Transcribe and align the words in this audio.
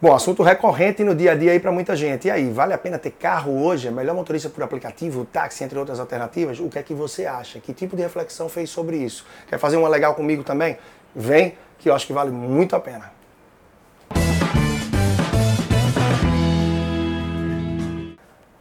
Bom, 0.00 0.14
assunto 0.14 0.44
recorrente 0.44 1.02
no 1.02 1.12
dia 1.12 1.32
a 1.32 1.34
dia 1.34 1.50
aí 1.50 1.58
para 1.58 1.72
muita 1.72 1.96
gente. 1.96 2.28
E 2.28 2.30
aí, 2.30 2.48
vale 2.52 2.72
a 2.72 2.78
pena 2.78 3.00
ter 3.00 3.10
carro 3.10 3.60
hoje? 3.64 3.88
É 3.88 3.90
melhor 3.90 4.14
motorista 4.14 4.48
por 4.48 4.62
aplicativo, 4.62 5.24
táxi, 5.24 5.64
entre 5.64 5.76
outras 5.76 5.98
alternativas? 5.98 6.60
O 6.60 6.68
que 6.68 6.78
é 6.78 6.84
que 6.84 6.94
você 6.94 7.26
acha? 7.26 7.58
Que 7.58 7.72
tipo 7.72 7.96
de 7.96 8.02
reflexão 8.02 8.48
fez 8.48 8.70
sobre 8.70 8.96
isso? 8.96 9.26
Quer 9.48 9.58
fazer 9.58 9.76
uma 9.76 9.88
legal 9.88 10.14
comigo 10.14 10.44
também? 10.44 10.78
Vem, 11.12 11.58
que 11.80 11.90
eu 11.90 11.94
acho 11.96 12.06
que 12.06 12.12
vale 12.12 12.30
muito 12.30 12.76
a 12.76 12.80
pena. 12.80 13.10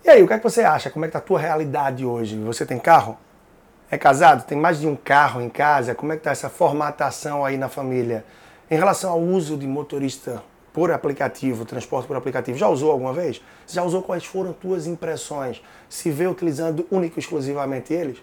E 0.04 0.10
aí, 0.10 0.24
o 0.24 0.28
que 0.28 0.34
é 0.34 0.40
que 0.40 0.44
você 0.44 0.64
acha? 0.64 0.90
Como 0.90 1.06
é 1.06 1.08
que 1.08 1.12
tá 1.12 1.20
a 1.20 1.22
tua 1.22 1.40
realidade 1.40 2.04
hoje? 2.04 2.36
Você 2.40 2.66
tem 2.66 2.80
carro? 2.80 3.16
É 3.92 3.98
casado? 3.98 4.44
Tem 4.44 4.58
mais 4.58 4.80
de 4.80 4.88
um 4.88 4.96
carro 4.96 5.40
em 5.40 5.50
casa? 5.50 5.94
Como 5.94 6.12
é 6.12 6.18
que 6.18 6.24
tá 6.24 6.32
essa 6.32 6.50
formatação 6.50 7.46
aí 7.46 7.58
na 7.58 7.70
família? 7.70 8.26
Em 8.72 8.76
relação 8.76 9.12
ao 9.12 9.20
uso 9.20 9.56
de 9.56 9.68
motorista 9.68 10.42
por 10.78 10.92
aplicativo, 10.92 11.66
transporte 11.66 12.06
por 12.06 12.16
aplicativo, 12.16 12.56
já 12.56 12.68
usou 12.68 12.92
alguma 12.92 13.12
vez? 13.12 13.42
Já 13.66 13.82
usou 13.82 14.04
quais 14.04 14.24
foram 14.24 14.54
tuas 14.54 14.86
impressões? 14.86 15.60
Se 15.90 16.12
vê 16.12 16.28
utilizando 16.28 16.86
único 16.92 17.18
e 17.18 17.20
exclusivamente 17.20 17.92
eles? 17.92 18.20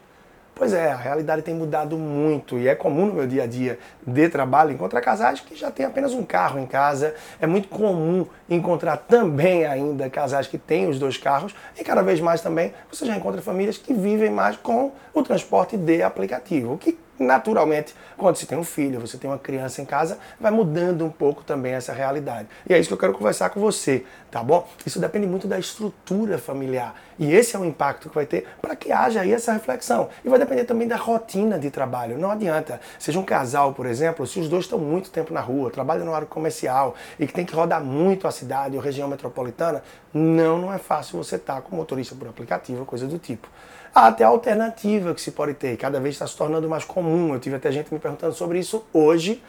Pois 0.55 0.73
é, 0.73 0.93
a 0.93 0.97
realidade 0.97 1.43
tem 1.43 1.53
mudado 1.53 1.99
muito 1.99 2.57
e 2.57 2.69
é 2.69 2.77
comum 2.77 3.07
no 3.07 3.15
meu 3.15 3.27
dia 3.27 3.43
a 3.43 3.47
dia 3.49 3.77
de 4.07 4.29
trabalho 4.29 4.71
encontrar 4.71 5.01
casais 5.01 5.41
que 5.41 5.57
já 5.57 5.69
têm 5.69 5.85
apenas 5.85 6.13
um 6.13 6.23
carro 6.23 6.61
em 6.61 6.67
casa. 6.67 7.17
É 7.41 7.47
muito 7.49 7.67
comum 7.67 8.25
encontrar 8.49 8.99
também 8.99 9.67
ainda 9.67 10.09
casais 10.09 10.47
que 10.47 10.57
têm 10.57 10.87
os 10.87 10.97
dois 10.97 11.17
carros 11.17 11.53
e 11.77 11.83
cada 11.83 12.03
vez 12.05 12.21
mais 12.21 12.41
também 12.41 12.73
você 12.89 13.05
já 13.05 13.17
encontra 13.17 13.43
famílias 13.43 13.79
que 13.79 13.93
vivem 13.93 14.31
mais 14.31 14.57
com 14.57 14.93
o 15.13 15.25
transporte 15.25 15.77
de 15.77 16.05
aplicativo, 16.05 16.75
o 16.75 16.79
que 16.79 16.97
naturalmente, 17.19 17.95
quando 18.17 18.37
você 18.37 18.47
tem 18.47 18.59
um 18.59 18.65
filho, 18.65 19.01
você 19.01 19.17
tem 19.17 19.31
uma 19.31 19.39
criança 19.39 19.81
em 19.81 19.85
casa, 19.85 20.19
vai 20.41 20.51
mudando 20.51 21.05
um 21.05 21.11
pouco 21.11 21.43
também 21.45 21.73
essa 21.73 21.93
realidade. 21.93 22.49
E 22.69 22.75
é 22.75 22.79
isso 22.79 22.89
que 22.89 22.95
eu 22.95 22.99
quero 22.99 23.13
conversar 23.13 23.51
com 23.51 23.61
você, 23.61 24.05
tá 24.31 24.43
bom? 24.43 24.67
Isso 24.85 24.99
depende 24.99 25.27
muito 25.27 25.47
da 25.47 25.59
estrutura 25.59 26.39
familiar. 26.39 26.95
E 27.19 27.33
esse 27.33 27.55
é 27.55 27.59
o 27.59 27.65
impacto 27.65 28.09
que 28.09 28.15
vai 28.15 28.27
ter 28.27 28.47
para 28.61 28.75
que 28.75 28.91
haja 28.91 29.21
aí 29.21 29.33
essa 29.33 29.53
reflexão. 29.53 30.09
E 30.25 30.29
vai 30.29 30.39
depender 30.39 30.65
também 30.65 30.89
da 30.89 30.97
rotina 30.97 31.59
de 31.59 31.71
trabalho. 31.71 32.19
Não 32.19 32.31
adianta, 32.31 32.81
seja 32.99 33.19
um 33.19 33.25
casal, 33.25 33.73
por 33.73 33.87
exemplo, 33.87 34.27
se 34.27 34.41
os 34.41 34.49
dois 34.49 34.65
estão 34.65 34.79
muito 34.79 35.11
tempo 35.11 35.33
na 35.33 35.41
rua, 35.41 35.71
trabalham 35.71 36.05
no 36.05 36.15
área 36.15 36.27
comercial 36.27 36.95
e 37.19 37.27
que 37.27 37.33
tem 37.33 37.45
que 37.45 37.55
rodar 37.55 37.83
muito 37.83 38.27
a 38.27 38.31
cidade 38.31 38.77
ou 38.77 38.83
região 38.83 39.09
metropolitana, 39.09 39.83
não, 40.13 40.59
não 40.59 40.73
é 40.73 40.79
fácil 40.79 41.19
você 41.19 41.37
estar 41.37 41.57
tá 41.57 41.61
com 41.61 41.77
motorista 41.77 42.15
por 42.15 42.29
aplicativo, 42.29 42.85
coisa 42.85 43.07
do 43.07 43.19
tipo. 43.19 43.49
Há 43.95 44.09
até 44.09 44.25
a 44.25 44.29
alternativa 44.29 45.15
que 45.15 45.21
se 45.21 45.31
pode 45.31 45.55
ter, 45.55 45.77
cada 45.77 46.01
vez 46.01 46.17
está 46.17 46.27
se 46.27 46.37
tornando 46.37 46.69
mais 46.69 46.85
comum. 46.85 47.04
Eu 47.33 47.41
tive 47.41 47.57
até 47.57 47.71
gente 47.71 47.93
me 47.93 48.01
perguntando 48.01 48.35
sobre 48.35 48.59
isso 48.59 48.85
hoje. 48.93 49.43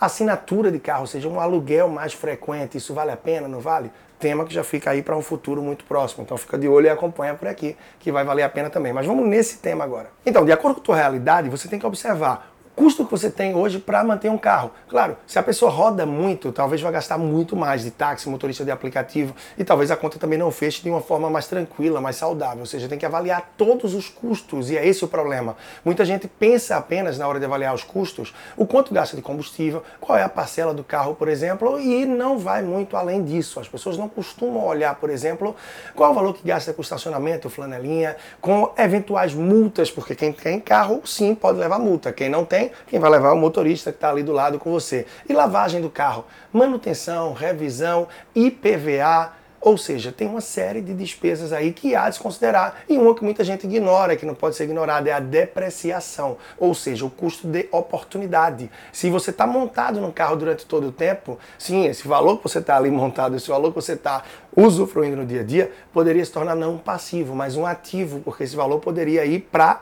Assinatura 0.00 0.72
de 0.72 0.80
carro, 0.80 1.02
ou 1.02 1.06
seja, 1.06 1.28
um 1.28 1.38
aluguel 1.38 1.88
mais 1.88 2.12
frequente, 2.12 2.76
isso 2.76 2.92
vale 2.92 3.12
a 3.12 3.16
pena, 3.16 3.46
não 3.46 3.60
vale? 3.60 3.90
Tema 4.18 4.44
que 4.44 4.52
já 4.52 4.64
fica 4.64 4.90
aí 4.90 5.00
para 5.02 5.16
um 5.16 5.22
futuro 5.22 5.62
muito 5.62 5.84
próximo. 5.84 6.24
Então 6.24 6.36
fica 6.36 6.58
de 6.58 6.66
olho 6.66 6.86
e 6.86 6.90
acompanha 6.90 7.34
por 7.34 7.46
aqui, 7.46 7.76
que 8.00 8.10
vai 8.10 8.24
valer 8.24 8.42
a 8.42 8.48
pena 8.48 8.68
também. 8.68 8.92
Mas 8.92 9.06
vamos 9.06 9.26
nesse 9.28 9.58
tema 9.58 9.84
agora. 9.84 10.10
Então, 10.26 10.44
de 10.44 10.50
acordo 10.50 10.76
com 10.76 10.80
a 10.80 10.84
tua 10.84 10.96
realidade, 10.96 11.48
você 11.48 11.68
tem 11.68 11.78
que 11.78 11.86
observar 11.86 12.51
custo 12.74 13.04
que 13.04 13.10
você 13.10 13.30
tem 13.30 13.54
hoje 13.54 13.78
para 13.78 14.02
manter 14.02 14.30
um 14.30 14.38
carro. 14.38 14.70
Claro, 14.88 15.16
se 15.26 15.38
a 15.38 15.42
pessoa 15.42 15.70
roda 15.70 16.06
muito, 16.06 16.52
talvez 16.52 16.80
vai 16.80 16.92
gastar 16.92 17.18
muito 17.18 17.54
mais 17.54 17.82
de 17.82 17.90
táxi, 17.90 18.28
motorista 18.28 18.64
de 18.64 18.70
aplicativo 18.70 19.34
e 19.58 19.64
talvez 19.64 19.90
a 19.90 19.96
conta 19.96 20.18
também 20.18 20.38
não 20.38 20.50
feche 20.50 20.82
de 20.82 20.90
uma 20.90 21.00
forma 21.00 21.28
mais 21.28 21.46
tranquila, 21.46 22.00
mais 22.00 22.16
saudável. 22.16 22.60
Ou 22.60 22.66
seja, 22.66 22.88
tem 22.88 22.98
que 22.98 23.06
avaliar 23.06 23.52
todos 23.56 23.94
os 23.94 24.08
custos 24.08 24.70
e 24.70 24.76
é 24.76 24.86
esse 24.86 25.04
o 25.04 25.08
problema. 25.08 25.56
Muita 25.84 26.04
gente 26.04 26.26
pensa 26.26 26.76
apenas 26.76 27.18
na 27.18 27.28
hora 27.28 27.38
de 27.38 27.44
avaliar 27.44 27.74
os 27.74 27.84
custos, 27.84 28.34
o 28.56 28.66
quanto 28.66 28.94
gasta 28.94 29.16
de 29.16 29.22
combustível, 29.22 29.82
qual 30.00 30.16
é 30.16 30.22
a 30.22 30.28
parcela 30.28 30.72
do 30.72 30.84
carro, 30.84 31.14
por 31.14 31.28
exemplo, 31.28 31.78
e 31.78 32.06
não 32.06 32.38
vai 32.38 32.62
muito 32.62 32.96
além 32.96 33.22
disso. 33.22 33.60
As 33.60 33.68
pessoas 33.68 33.98
não 33.98 34.08
costumam 34.08 34.64
olhar, 34.64 34.94
por 34.94 35.10
exemplo, 35.10 35.54
qual 35.94 36.10
é 36.10 36.12
o 36.12 36.14
valor 36.14 36.34
que 36.34 36.46
gasta 36.46 36.72
com 36.72 36.82
estacionamento, 36.82 37.50
flanelinha, 37.50 38.16
com 38.40 38.72
eventuais 38.78 39.34
multas, 39.34 39.90
porque 39.90 40.14
quem 40.14 40.32
tem 40.32 40.58
carro 40.60 41.02
sim 41.04 41.34
pode 41.34 41.58
levar 41.58 41.78
multa, 41.78 42.12
quem 42.12 42.28
não 42.28 42.44
tem 42.44 42.61
quem 42.86 43.00
vai 43.00 43.10
levar 43.10 43.30
é 43.30 43.32
o 43.32 43.36
motorista 43.36 43.90
que 43.90 43.96
está 43.96 44.10
ali 44.10 44.22
do 44.22 44.32
lado 44.32 44.58
com 44.58 44.70
você. 44.70 45.06
E 45.28 45.32
lavagem 45.32 45.80
do 45.80 45.90
carro, 45.90 46.24
manutenção, 46.52 47.32
revisão, 47.32 48.06
IPVA, 48.34 49.32
ou 49.62 49.78
seja, 49.78 50.10
tem 50.10 50.26
uma 50.26 50.40
série 50.40 50.80
de 50.80 50.92
despesas 50.92 51.52
aí 51.52 51.72
que 51.72 51.94
há 51.94 52.08
de 52.08 52.16
se 52.16 52.20
considerar. 52.20 52.82
E 52.88 52.98
uma 52.98 53.14
que 53.14 53.22
muita 53.22 53.44
gente 53.44 53.64
ignora, 53.64 54.16
que 54.16 54.26
não 54.26 54.34
pode 54.34 54.56
ser 54.56 54.64
ignorada, 54.64 55.08
é 55.08 55.12
a 55.12 55.20
depreciação, 55.20 56.36
ou 56.58 56.74
seja, 56.74 57.06
o 57.06 57.10
custo 57.10 57.46
de 57.46 57.68
oportunidade. 57.70 58.68
Se 58.92 59.08
você 59.08 59.30
está 59.30 59.46
montado 59.46 60.00
no 60.00 60.12
carro 60.12 60.34
durante 60.34 60.66
todo 60.66 60.88
o 60.88 60.92
tempo, 60.92 61.38
sim, 61.56 61.86
esse 61.86 62.08
valor 62.08 62.38
que 62.38 62.42
você 62.42 62.58
está 62.58 62.76
ali 62.76 62.90
montado, 62.90 63.36
esse 63.36 63.48
valor 63.48 63.68
que 63.68 63.76
você 63.76 63.92
está 63.92 64.24
usufruindo 64.54 65.16
no 65.16 65.24
dia 65.24 65.42
a 65.42 65.44
dia, 65.44 65.70
poderia 65.92 66.24
se 66.24 66.32
tornar 66.32 66.56
não 66.56 66.74
um 66.74 66.78
passivo, 66.78 67.32
mas 67.32 67.54
um 67.54 67.64
ativo, 67.64 68.18
porque 68.18 68.42
esse 68.42 68.56
valor 68.56 68.80
poderia 68.80 69.24
ir 69.24 69.42
para 69.52 69.80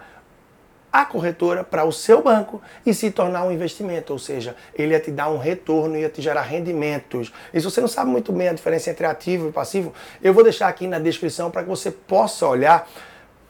a 0.93 1.05
corretora 1.05 1.63
para 1.63 1.85
o 1.85 1.93
seu 1.93 2.23
banco 2.23 2.61
e 2.85 2.93
se 2.93 3.11
tornar 3.11 3.45
um 3.45 3.53
investimento, 3.53 4.13
ou 4.13 4.19
seja, 4.19 4.57
ele 4.75 4.93
ia 4.93 5.01
te 5.01 5.11
dar 5.11 5.31
um 5.31 5.39
retorno, 5.39 5.97
ia 5.97 6.09
te 6.09 6.21
gerar 6.21 6.43
rendimentos. 6.43 7.33
E 7.53 7.61
se 7.61 7.65
você 7.65 7.81
não 7.81 7.89
sabe 7.89 8.11
muito 8.11 8.33
bem 8.33 8.49
a 8.49 8.53
diferença 8.53 8.91
entre 8.91 9.07
ativo 9.07 9.49
e 9.49 9.53
passivo, 9.53 9.93
eu 10.23 10.35
vou 10.35 10.43
deixar 10.43 10.69
aqui 10.69 10.87
na 10.87 10.99
descrição 10.99 11.51
para 11.51 11.63
que 11.63 11.69
você 11.69 11.91
possa 11.91 12.47
olhar 12.47 12.89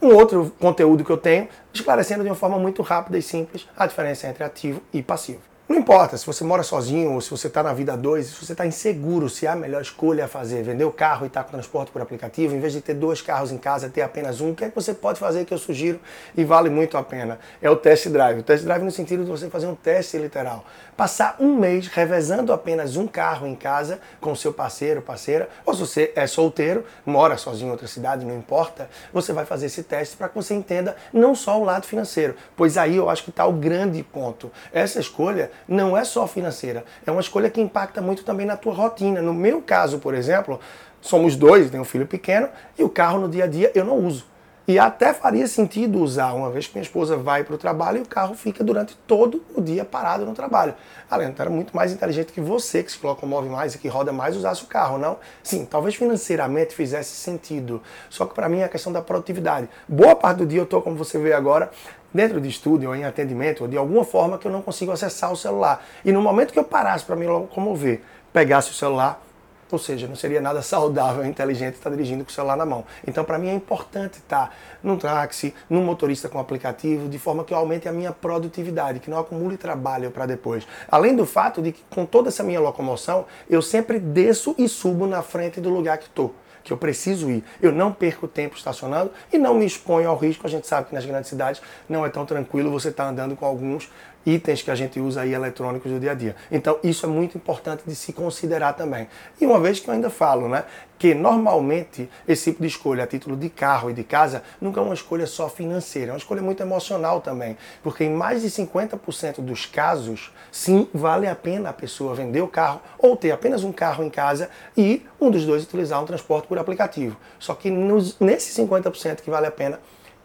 um 0.02 0.14
outro 0.14 0.52
conteúdo 0.58 1.04
que 1.04 1.10
eu 1.10 1.18
tenho, 1.18 1.48
esclarecendo 1.72 2.22
de 2.22 2.30
uma 2.30 2.36
forma 2.36 2.58
muito 2.58 2.82
rápida 2.82 3.18
e 3.18 3.22
simples 3.22 3.68
a 3.76 3.86
diferença 3.86 4.26
entre 4.26 4.42
ativo 4.42 4.80
e 4.92 5.02
passivo. 5.02 5.49
Não 5.70 5.78
importa 5.78 6.16
se 6.16 6.26
você 6.26 6.42
mora 6.42 6.64
sozinho 6.64 7.12
ou 7.12 7.20
se 7.20 7.30
você 7.30 7.46
está 7.46 7.62
na 7.62 7.72
vida 7.72 7.96
dois, 7.96 8.26
se 8.26 8.44
você 8.44 8.50
está 8.50 8.66
inseguro 8.66 9.28
se 9.28 9.46
há 9.46 9.52
a 9.52 9.56
melhor 9.56 9.80
escolha 9.80 10.24
a 10.24 10.28
fazer, 10.28 10.64
vender 10.64 10.82
o 10.82 10.90
carro 10.90 11.24
e 11.24 11.28
estar 11.28 11.42
tá 11.42 11.44
com 11.44 11.52
transporte 11.52 11.92
por 11.92 12.02
aplicativo, 12.02 12.56
em 12.56 12.58
vez 12.58 12.72
de 12.72 12.80
ter 12.80 12.92
dois 12.92 13.22
carros 13.22 13.52
em 13.52 13.56
casa, 13.56 13.88
ter 13.88 14.02
apenas 14.02 14.40
um, 14.40 14.50
o 14.50 14.54
que 14.56 14.64
é 14.64 14.68
que 14.68 14.74
você 14.74 14.92
pode 14.92 15.20
fazer 15.20 15.44
que 15.44 15.54
eu 15.54 15.58
sugiro 15.58 16.00
e 16.36 16.42
vale 16.42 16.68
muito 16.68 16.98
a 16.98 17.04
pena? 17.04 17.38
É 17.62 17.70
o 17.70 17.76
test 17.76 18.08
drive. 18.08 18.40
O 18.40 18.42
test 18.42 18.64
drive 18.64 18.82
no 18.82 18.90
sentido 18.90 19.22
de 19.22 19.30
você 19.30 19.48
fazer 19.48 19.68
um 19.68 19.76
teste 19.76 20.18
literal. 20.18 20.64
Passar 20.96 21.36
um 21.38 21.56
mês 21.56 21.86
revezando 21.86 22.52
apenas 22.52 22.96
um 22.96 23.06
carro 23.06 23.46
em 23.46 23.54
casa 23.54 24.00
com 24.20 24.34
seu 24.34 24.52
parceiro, 24.52 25.00
parceira, 25.00 25.48
ou 25.64 25.72
se 25.72 25.80
você 25.82 26.12
é 26.16 26.26
solteiro, 26.26 26.84
mora 27.06 27.36
sozinho 27.36 27.68
em 27.68 27.70
outra 27.70 27.86
cidade, 27.86 28.26
não 28.26 28.36
importa, 28.36 28.90
você 29.12 29.32
vai 29.32 29.46
fazer 29.46 29.66
esse 29.66 29.84
teste 29.84 30.16
para 30.16 30.28
que 30.28 30.34
você 30.34 30.52
entenda 30.52 30.96
não 31.12 31.32
só 31.32 31.60
o 31.60 31.64
lado 31.64 31.86
financeiro, 31.86 32.34
pois 32.56 32.76
aí 32.76 32.96
eu 32.96 33.08
acho 33.08 33.22
que 33.22 33.30
está 33.30 33.46
o 33.46 33.52
grande 33.52 34.02
ponto. 34.02 34.50
Essa 34.72 34.98
escolha 34.98 35.52
não 35.68 35.96
é 35.96 36.04
só 36.04 36.26
financeira, 36.26 36.84
é 37.06 37.10
uma 37.10 37.20
escolha 37.20 37.50
que 37.50 37.60
impacta 37.60 38.00
muito 38.00 38.24
também 38.24 38.46
na 38.46 38.56
tua 38.56 38.72
rotina. 38.72 39.22
No 39.22 39.34
meu 39.34 39.62
caso, 39.62 39.98
por 39.98 40.14
exemplo, 40.14 40.60
somos 41.00 41.36
dois, 41.36 41.70
tenho 41.70 41.82
um 41.82 41.86
filho 41.86 42.06
pequeno 42.06 42.48
e 42.78 42.82
o 42.82 42.88
carro 42.88 43.20
no 43.20 43.28
dia 43.28 43.44
a 43.44 43.46
dia 43.46 43.70
eu 43.74 43.84
não 43.84 43.98
uso. 43.98 44.30
E 44.70 44.78
até 44.78 45.12
faria 45.12 45.48
sentido 45.48 45.98
usar, 45.98 46.32
uma 46.32 46.48
vez 46.48 46.68
que 46.68 46.74
minha 46.74 46.84
esposa 46.84 47.16
vai 47.16 47.42
para 47.42 47.56
o 47.56 47.58
trabalho 47.58 47.98
e 47.98 48.00
o 48.02 48.06
carro 48.06 48.36
fica 48.36 48.62
durante 48.62 48.96
todo 49.04 49.42
o 49.52 49.60
dia 49.60 49.84
parado 49.84 50.24
no 50.24 50.32
trabalho. 50.32 50.76
Além, 51.10 51.34
era 51.36 51.50
muito 51.50 51.74
mais 51.74 51.90
inteligente 51.90 52.32
que 52.32 52.40
você, 52.40 52.80
que 52.80 52.92
se 52.92 53.04
locomove 53.04 53.48
mais 53.48 53.74
e 53.74 53.78
que 53.78 53.88
roda 53.88 54.12
mais, 54.12 54.36
usasse 54.36 54.62
o 54.62 54.66
carro, 54.66 54.96
não? 54.96 55.16
Sim, 55.42 55.64
talvez 55.64 55.96
financeiramente 55.96 56.72
fizesse 56.72 57.16
sentido. 57.16 57.82
Só 58.08 58.24
que 58.26 58.32
para 58.32 58.48
mim 58.48 58.60
é 58.60 58.64
a 58.64 58.68
questão 58.68 58.92
da 58.92 59.02
produtividade. 59.02 59.68
Boa 59.88 60.14
parte 60.14 60.38
do 60.38 60.46
dia 60.46 60.60
eu 60.60 60.64
estou, 60.64 60.80
como 60.80 60.94
você 60.94 61.18
vê 61.18 61.32
agora, 61.32 61.72
dentro 62.12 62.40
de 62.40 62.48
estúdio 62.48 62.90
ou 62.90 62.96
em 62.96 63.04
atendimento, 63.04 63.62
ou 63.62 63.68
de 63.68 63.76
alguma 63.76 64.04
forma 64.04 64.38
que 64.38 64.46
eu 64.46 64.52
não 64.52 64.62
consigo 64.62 64.92
acessar 64.92 65.32
o 65.32 65.36
celular. 65.36 65.84
E 66.04 66.12
no 66.12 66.20
momento 66.20 66.52
que 66.52 66.58
eu 66.58 66.64
parasse 66.64 67.04
para 67.04 67.16
me 67.16 67.26
locomover, 67.26 68.00
pegasse 68.32 68.70
o 68.70 68.74
celular, 68.74 69.22
ou 69.70 69.78
seja, 69.78 70.08
não 70.08 70.16
seria 70.16 70.40
nada 70.40 70.62
saudável, 70.62 71.24
inteligente 71.24 71.74
estar 71.74 71.90
dirigindo 71.90 72.24
com 72.24 72.30
o 72.30 72.32
celular 72.32 72.56
na 72.56 72.66
mão. 72.66 72.84
Então, 73.06 73.24
para 73.24 73.38
mim 73.38 73.48
é 73.48 73.54
importante 73.54 74.18
estar 74.18 74.54
num 74.82 74.96
táxi, 74.96 75.54
num 75.68 75.84
motorista 75.84 76.28
com 76.28 76.38
aplicativo, 76.38 77.08
de 77.08 77.18
forma 77.18 77.44
que 77.44 77.54
eu 77.54 77.58
aumente 77.58 77.88
a 77.88 77.92
minha 77.92 78.12
produtividade, 78.12 79.00
que 79.00 79.10
não 79.10 79.18
acumule 79.18 79.56
trabalho 79.56 80.10
para 80.10 80.26
depois. 80.26 80.66
Além 80.90 81.14
do 81.14 81.24
fato 81.24 81.62
de 81.62 81.72
que, 81.72 81.82
com 81.88 82.04
toda 82.04 82.28
essa 82.28 82.42
minha 82.42 82.60
locomoção, 82.60 83.26
eu 83.48 83.62
sempre 83.62 83.98
desço 83.98 84.54
e 84.58 84.68
subo 84.68 85.06
na 85.06 85.22
frente 85.22 85.60
do 85.60 85.70
lugar 85.70 85.98
que 85.98 86.06
estou 86.06 86.34
que 86.62 86.72
eu 86.72 86.76
preciso 86.76 87.30
ir. 87.30 87.44
Eu 87.60 87.72
não 87.72 87.92
perco 87.92 88.28
tempo 88.28 88.56
estacionando 88.56 89.10
e 89.32 89.38
não 89.38 89.54
me 89.54 89.64
exponho 89.64 90.08
ao 90.08 90.16
risco. 90.16 90.46
A 90.46 90.50
gente 90.50 90.66
sabe 90.66 90.88
que 90.88 90.94
nas 90.94 91.04
grandes 91.04 91.28
cidades 91.28 91.62
não 91.88 92.04
é 92.04 92.08
tão 92.08 92.26
tranquilo 92.26 92.70
você 92.70 92.88
estar 92.88 93.04
tá 93.04 93.10
andando 93.10 93.36
com 93.36 93.44
alguns 93.44 93.88
itens 94.24 94.62
que 94.62 94.70
a 94.70 94.74
gente 94.74 95.00
usa 95.00 95.22
aí 95.22 95.32
eletrônicos 95.32 95.90
do 95.90 95.98
dia 95.98 96.12
a 96.12 96.14
dia. 96.14 96.36
Então, 96.50 96.78
isso 96.82 97.06
é 97.06 97.08
muito 97.08 97.36
importante 97.36 97.82
de 97.86 97.94
se 97.94 98.12
considerar 98.12 98.74
também. 98.74 99.08
E 99.40 99.46
uma 99.46 99.58
vez 99.58 99.80
que 99.80 99.88
eu 99.88 99.94
ainda 99.94 100.10
falo, 100.10 100.48
né, 100.48 100.64
que 101.00 101.14
normalmente 101.14 102.10
esse 102.28 102.50
tipo 102.50 102.60
de 102.60 102.68
escolha 102.68 103.04
a 103.04 103.06
título 103.06 103.34
de 103.34 103.48
carro 103.48 103.88
e 103.88 103.94
de 103.94 104.04
casa 104.04 104.42
nunca 104.60 104.80
é 104.80 104.84
uma 104.84 104.92
escolha 104.92 105.26
só 105.26 105.48
financeira, 105.48 106.10
é 106.10 106.12
uma 106.12 106.18
escolha 106.18 106.42
muito 106.42 106.62
emocional 106.62 107.22
também, 107.22 107.56
porque 107.82 108.04
em 108.04 108.10
mais 108.10 108.42
de 108.42 108.50
50% 108.50 109.40
dos 109.40 109.64
casos, 109.64 110.30
sim, 110.52 110.86
vale 110.92 111.26
a 111.26 111.34
pena 111.34 111.70
a 111.70 111.72
pessoa 111.72 112.14
vender 112.14 112.42
o 112.42 112.48
carro 112.48 112.82
ou 112.98 113.16
ter 113.16 113.30
apenas 113.30 113.64
um 113.64 113.72
carro 113.72 114.04
em 114.04 114.10
casa 114.10 114.50
e 114.76 115.06
um 115.18 115.30
dos 115.30 115.46
dois 115.46 115.64
utilizar 115.64 116.02
um 116.02 116.04
transporte 116.04 116.46
por 116.46 116.58
aplicativo. 116.58 117.16
Só 117.38 117.54
que 117.54 117.70
nos, 117.70 118.20
nesses 118.20 118.54
50% 118.58 119.22
que 119.22 119.30
vale 119.30 119.46
a 119.46 119.50
pena, 119.50 119.80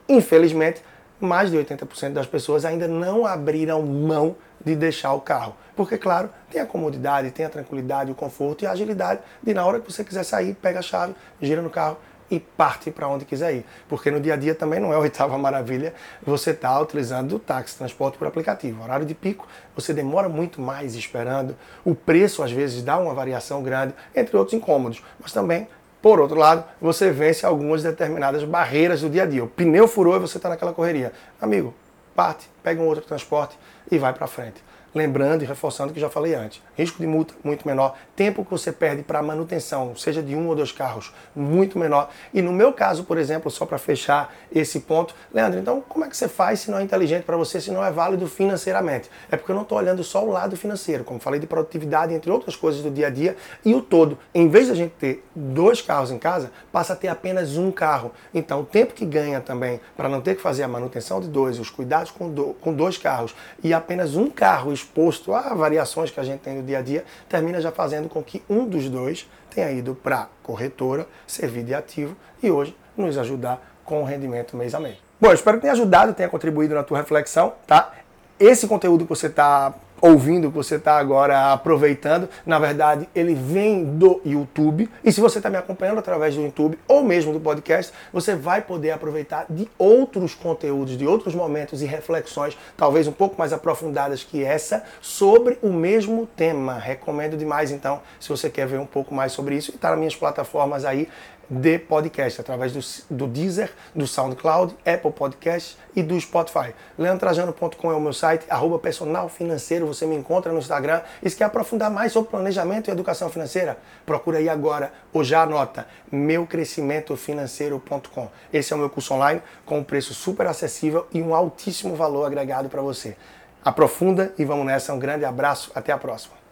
infelizmente, 0.09 0.81
mais 1.19 1.51
de 1.51 1.57
80% 1.57 2.13
das 2.13 2.27
pessoas 2.27 2.65
ainda 2.65 2.87
não 2.87 3.25
abriram 3.25 3.81
mão 3.83 4.35
de 4.63 4.75
deixar 4.75 5.13
o 5.13 5.21
carro. 5.21 5.55
Porque, 5.75 5.97
claro, 5.97 6.29
tem 6.49 6.61
a 6.61 6.65
comodidade, 6.65 7.31
tem 7.31 7.45
a 7.45 7.49
tranquilidade, 7.49 8.11
o 8.11 8.15
conforto 8.15 8.63
e 8.63 8.67
a 8.67 8.71
agilidade 8.71 9.21
de, 9.43 9.53
na 9.53 9.65
hora 9.65 9.79
que 9.79 9.91
você 9.91 10.03
quiser 10.03 10.23
sair, 10.23 10.55
pega 10.55 10.79
a 10.79 10.81
chave, 10.81 11.15
gira 11.41 11.61
no 11.61 11.69
carro 11.69 11.97
e 12.29 12.39
parte 12.39 12.89
para 12.89 13.07
onde 13.07 13.25
quiser 13.25 13.53
ir. 13.53 13.65
Porque 13.87 14.09
no 14.09 14.19
dia 14.19 14.33
a 14.33 14.37
dia 14.37 14.55
também 14.55 14.79
não 14.79 14.91
é 14.91 14.95
a 14.95 14.99
oitava 14.99 15.37
maravilha 15.37 15.93
você 16.25 16.51
estar 16.51 16.69
tá 16.69 16.79
utilizando 16.79 17.35
o 17.35 17.39
táxi, 17.39 17.77
transporte 17.77 18.17
por 18.17 18.27
aplicativo. 18.27 18.83
Horário 18.83 19.05
de 19.05 19.13
pico, 19.13 19.47
você 19.75 19.93
demora 19.93 20.29
muito 20.29 20.61
mais 20.61 20.95
esperando. 20.95 21.55
O 21.83 21.93
preço, 21.93 22.41
às 22.41 22.51
vezes, 22.51 22.81
dá 22.81 22.97
uma 22.97 23.13
variação 23.13 23.61
grande, 23.61 23.93
entre 24.15 24.35
outros 24.35 24.53
incômodos. 24.53 25.03
Mas 25.19 25.31
também 25.31 25.67
por 26.05 26.19
outro 26.19 26.37
lado, 26.37 26.63
você 26.79 27.09
vence 27.09 27.47
algumas 27.47 27.81
determinadas 27.81 28.43
barreiras 28.43 29.01
do 29.01 29.09
dia 29.09 29.23
a 29.23 29.25
dia. 29.25 29.43
O 29.43 29.47
pneu 29.47 29.87
furou 29.87 30.15
e 30.15 30.19
você 30.19 30.37
está 30.37 30.47
naquela 30.47 30.71
correria. 30.71 31.11
Amigo, 31.41 31.73
parte, 32.15 32.47
pega 32.61 32.79
um 32.79 32.85
outro 32.85 33.03
transporte 33.03 33.57
e 33.89 33.97
vai 33.97 34.13
para 34.13 34.27
frente. 34.27 34.63
Lembrando 34.95 35.43
e 35.43 35.45
reforçando 35.45 35.91
o 35.91 35.93
que 35.93 35.99
já 35.99 36.09
falei 36.09 36.33
antes: 36.33 36.61
risco 36.73 36.99
de 36.99 37.05
multa 37.05 37.33
muito 37.43 37.67
menor, 37.67 37.97
tempo 38.15 38.45
que 38.45 38.49
você 38.49 38.71
perde 38.71 39.03
para 39.03 39.21
manutenção, 39.21 39.93
seja 39.93 40.23
de 40.23 40.33
um 40.33 40.47
ou 40.47 40.55
dois 40.55 40.71
carros, 40.71 41.13
muito 41.35 41.77
menor. 41.77 42.09
E 42.33 42.41
no 42.41 42.53
meu 42.53 42.71
caso, 42.71 43.03
por 43.03 43.17
exemplo, 43.17 43.51
só 43.51 43.65
para 43.65 43.77
fechar 43.77 44.33
esse 44.49 44.79
ponto, 44.79 45.13
Leandro, 45.33 45.59
então 45.59 45.81
como 45.81 46.05
é 46.05 46.07
que 46.07 46.15
você 46.15 46.29
faz 46.29 46.61
se 46.61 46.71
não 46.71 46.77
é 46.77 46.83
inteligente 46.83 47.23
para 47.23 47.35
você, 47.35 47.59
se 47.59 47.71
não 47.71 47.83
é 47.83 47.91
válido 47.91 48.25
financeiramente? 48.25 49.11
É 49.29 49.35
porque 49.35 49.51
eu 49.51 49.55
não 49.55 49.63
estou 49.63 49.77
olhando 49.77 50.01
só 50.01 50.23
o 50.23 50.31
lado 50.31 50.55
financeiro, 50.55 51.03
como 51.03 51.19
falei 51.19 51.41
de 51.41 51.45
produtividade, 51.45 52.13
entre 52.13 52.31
outras 52.31 52.55
coisas 52.55 52.81
do 52.81 52.89
dia 52.89 53.07
a 53.07 53.09
dia, 53.09 53.35
e 53.65 53.75
o 53.75 53.81
todo. 53.81 54.17
Em 54.33 54.47
vez 54.47 54.67
de 54.67 54.71
a 54.71 54.75
gente 54.75 54.93
ter 54.93 55.25
dois 55.35 55.81
carros 55.81 56.09
em 56.09 56.17
casa, 56.17 56.53
passa 56.71 56.93
a 56.93 56.95
ter 56.95 57.09
apenas 57.09 57.57
um 57.57 57.69
carro. 57.69 58.13
Então, 58.33 58.61
o 58.61 58.65
tempo 58.65 58.93
que 58.93 59.05
ganha 59.05 59.41
também 59.41 59.81
para 59.97 60.07
não 60.07 60.21
ter 60.21 60.35
que 60.35 60.41
fazer 60.41 60.63
a 60.63 60.69
manutenção 60.69 61.19
de 61.19 61.27
dois, 61.27 61.59
os 61.59 61.69
cuidados 61.69 62.11
com, 62.11 62.29
do, 62.31 62.53
com 62.61 62.73
dois 62.73 62.97
carros 62.97 63.35
e 63.61 63.73
apenas 63.73 64.15
um 64.15 64.29
carro 64.29 64.71
exposto 64.85 65.33
a 65.33 65.53
variações 65.53 66.11
que 66.11 66.19
a 66.19 66.23
gente 66.23 66.41
tem 66.41 66.57
no 66.57 66.63
dia 66.63 66.79
a 66.79 66.81
dia, 66.81 67.03
termina 67.27 67.59
já 67.59 67.71
fazendo 67.71 68.07
com 68.07 68.23
que 68.23 68.43
um 68.49 68.67
dos 68.67 68.89
dois 68.89 69.27
tenha 69.49 69.71
ido 69.71 69.95
para 69.95 70.29
corretora, 70.43 71.07
servir 71.25 71.63
de 71.63 71.73
ativo 71.73 72.15
e 72.41 72.51
hoje 72.51 72.75
nos 72.95 73.17
ajudar 73.17 73.61
com 73.83 74.01
o 74.01 74.05
rendimento 74.05 74.55
mês 74.55 74.73
a 74.73 74.79
mês. 74.79 74.97
Bom, 75.19 75.31
espero 75.31 75.57
que 75.57 75.61
tenha 75.61 75.73
ajudado, 75.73 76.13
tenha 76.13 76.29
contribuído 76.29 76.75
na 76.75 76.83
tua 76.83 76.97
reflexão, 76.97 77.53
tá? 77.65 77.93
Esse 78.39 78.67
conteúdo 78.67 79.05
que 79.05 79.09
você 79.09 79.27
está 79.27 79.73
ouvindo, 80.05 80.49
que 80.49 80.55
você 80.55 80.75
está 80.75 80.97
agora 80.97 81.51
aproveitando, 81.51 82.29
na 82.45 82.59
verdade, 82.59 83.09
ele 83.15 83.33
vem 83.33 83.83
do 83.83 84.21
YouTube. 84.23 84.89
E 85.03 85.11
se 85.11 85.19
você 85.19 85.39
está 85.39 85.49
me 85.49 85.57
acompanhando 85.57 85.99
através 85.99 86.35
do 86.35 86.41
YouTube 86.41 86.77
ou 86.87 87.03
mesmo 87.03 87.33
do 87.33 87.39
podcast, 87.39 87.91
você 88.13 88.35
vai 88.35 88.61
poder 88.61 88.91
aproveitar 88.91 89.45
de 89.49 89.67
outros 89.77 90.35
conteúdos, 90.35 90.97
de 90.97 91.07
outros 91.07 91.33
momentos 91.33 91.81
e 91.81 91.85
reflexões, 91.85 92.57
talvez 92.77 93.07
um 93.07 93.11
pouco 93.11 93.35
mais 93.37 93.51
aprofundadas 93.51 94.23
que 94.23 94.43
essa, 94.43 94.83
sobre 95.01 95.57
o 95.61 95.69
mesmo 95.69 96.27
tema. 96.35 96.77
Recomendo 96.77 97.35
demais, 97.35 97.71
então, 97.71 98.01
se 98.19 98.29
você 98.29 98.49
quer 98.49 98.67
ver 98.67 98.79
um 98.79 98.85
pouco 98.85 99.13
mais 99.13 99.31
sobre 99.31 99.55
isso, 99.55 99.71
está 99.71 99.89
nas 99.89 99.97
minhas 99.97 100.15
plataformas 100.15 100.85
aí 100.85 101.09
de 101.49 101.79
podcast, 101.79 102.41
através 102.41 102.73
do, 102.73 103.15
do 103.15 103.25
Deezer, 103.27 103.71
do 103.93 104.05
SoundCloud, 104.07 104.75
Apple 104.85 105.11
Podcast 105.11 105.77
e 105.95 106.03
do 106.03 106.19
Spotify. 106.19 106.73
leandrajano.com 106.97 107.91
é 107.91 107.95
o 107.95 108.01
meu 108.01 108.13
site, 108.13 108.45
arroba 108.49 108.79
personal 108.79 109.29
financeiro, 109.29 109.85
você 109.87 110.05
me 110.05 110.15
encontra 110.15 110.51
no 110.51 110.59
Instagram. 110.59 111.01
E 111.21 111.29
se 111.29 111.35
quer 111.35 111.43
aprofundar 111.45 111.91
mais 111.91 112.11
sobre 112.11 112.31
planejamento 112.31 112.89
e 112.89 112.91
educação 112.91 113.29
financeira, 113.29 113.77
procura 114.05 114.39
aí 114.39 114.49
agora, 114.49 114.91
ou 115.13 115.23
já 115.23 115.43
anota, 115.43 115.87
meucrescimentofinanceiro.com. 116.11 118.29
Esse 118.51 118.73
é 118.73 118.75
o 118.75 118.79
meu 118.79 118.89
curso 118.89 119.13
online 119.13 119.41
com 119.65 119.79
um 119.79 119.83
preço 119.83 120.13
super 120.13 120.47
acessível 120.47 121.07
e 121.13 121.21
um 121.21 121.33
altíssimo 121.33 121.95
valor 121.95 122.25
agregado 122.25 122.67
para 122.69 122.81
você. 122.81 123.15
Aprofunda 123.63 124.33
e 124.37 124.43
vamos 124.45 124.65
nessa. 124.65 124.93
Um 124.93 124.99
grande 124.99 125.25
abraço, 125.25 125.71
até 125.73 125.91
a 125.91 125.97
próxima. 125.97 126.44